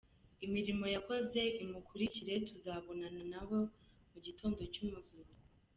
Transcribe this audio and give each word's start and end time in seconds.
Imirimo 0.45 0.85
yakoze 0.95 1.41
imukurikire, 1.63 2.33
tuzabonana 2.47 3.23
na 3.33 3.41
we 3.49 3.59
mu 4.11 4.19
gitondo 4.25 4.61
cy’umuzuko. 4.73 5.33